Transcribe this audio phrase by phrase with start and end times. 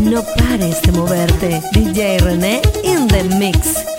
[0.00, 1.62] No pares de moverte.
[1.72, 3.93] DJ René in the mix.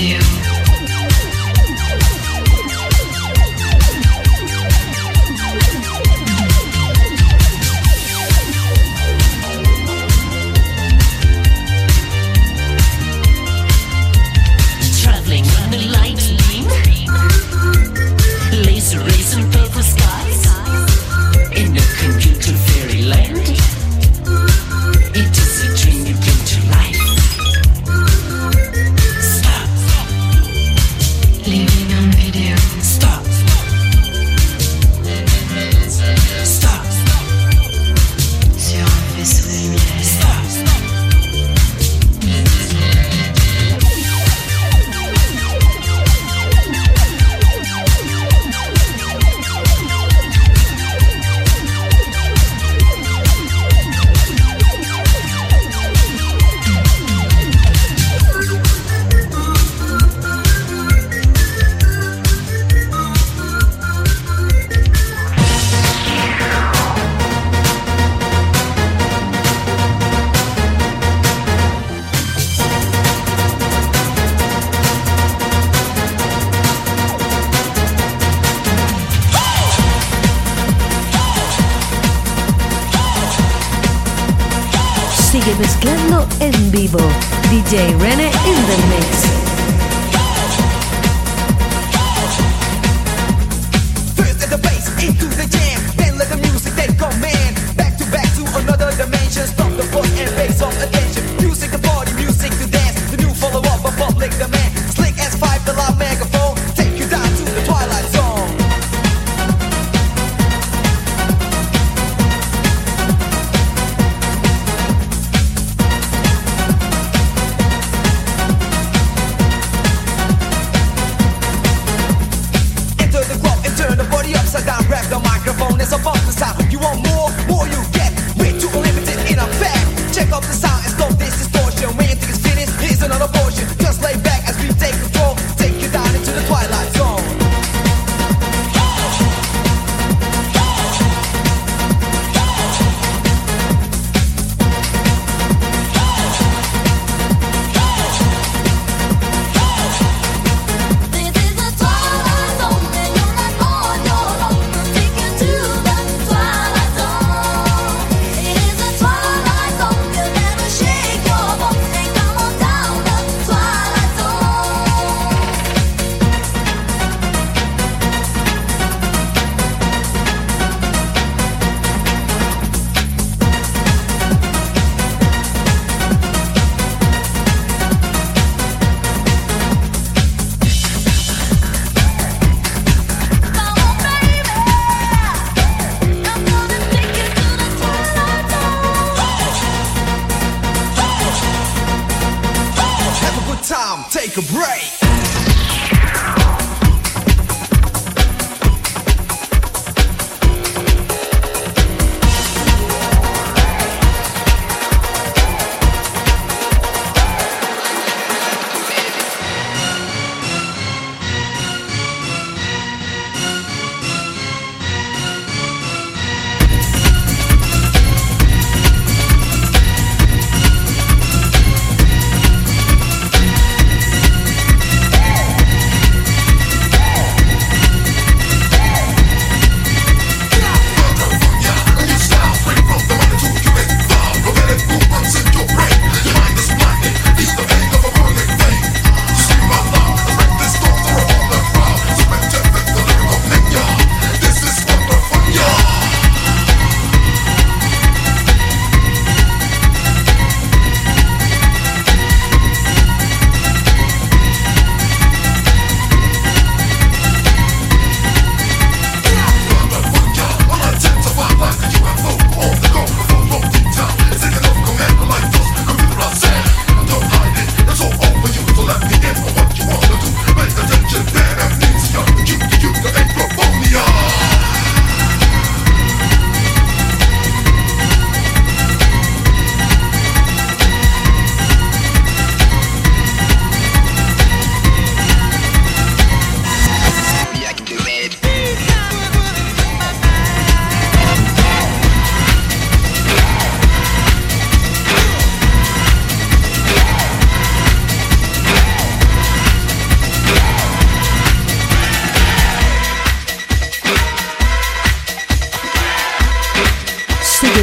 [0.00, 0.49] you.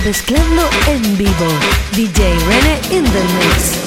[0.08, 1.48] mezclando en vivo.
[1.92, 3.87] DJ Rene in the mix.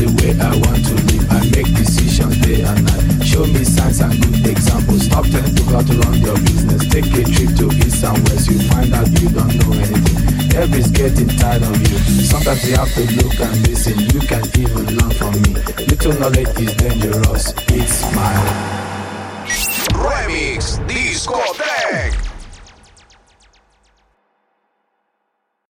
[0.00, 1.24] The way I want to live.
[1.28, 3.20] I make decisions day and night.
[3.24, 5.04] Show me signs and good examples.
[5.04, 6.88] Stop telling people how to run your business.
[6.88, 8.48] Take a trip to east and west.
[8.48, 10.18] You find out you don't know anything.
[10.56, 11.96] Everybody's getting tired of you.
[12.24, 13.96] Sometimes you have to look and listen.
[14.00, 15.52] You can even learn from me.
[15.84, 17.52] Little knowledge is dangerous.
[17.68, 18.34] It's my
[20.00, 22.16] Remix Discotech.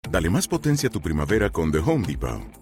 [0.09, 2.61] Dale más potencia a tu primavera con The Home Depot.